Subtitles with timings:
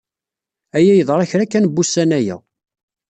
[0.77, 2.37] Aya yeḍra kra kan n wussan aya.